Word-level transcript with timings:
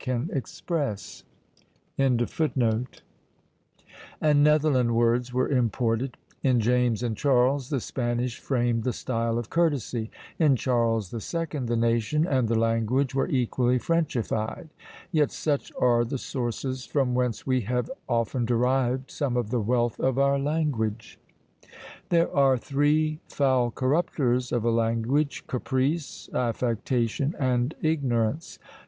In 0.03 0.31
Elizabeth's 0.31 0.63
reign 1.99 2.15
Italian 2.15 2.25
phrases 2.25 3.01
and 4.19 4.43
Netherland 4.43 4.95
words 4.95 5.31
were 5.31 5.47
imported; 5.47 6.17
in 6.41 6.59
James 6.59 7.03
and 7.03 7.15
Charles 7.15 7.69
the 7.69 7.79
Spanish 7.79 8.39
framed 8.39 8.83
the 8.83 8.93
style 8.93 9.37
of 9.37 9.51
courtesy; 9.51 10.09
in 10.39 10.55
Charles 10.55 11.11
the 11.11 11.21
Second 11.21 11.67
the 11.67 11.75
nation 11.77 12.25
and 12.25 12.47
the 12.47 12.57
language 12.57 13.13
were 13.13 13.27
equally 13.27 13.77
Frenchified. 13.77 14.69
Yet 15.11 15.29
such 15.29 15.71
are 15.79 16.03
the 16.03 16.17
sources 16.17 16.83
from 16.87 17.13
whence 17.13 17.45
we 17.45 17.61
have 17.61 17.87
often 18.09 18.43
derived 18.43 19.11
some 19.11 19.37
of 19.37 19.51
the 19.51 19.61
wealth 19.61 19.99
of 19.99 20.17
our 20.17 20.39
language! 20.39 21.19
There 22.09 22.35
are 22.35 22.57
three 22.57 23.19
foul 23.29 23.69
corruptors 23.69 24.51
of 24.51 24.63
a 24.65 24.71
language: 24.71 25.45
caprice, 25.45 26.27
affectation, 26.33 27.35
and 27.37 27.75
ignorance! 27.83 28.57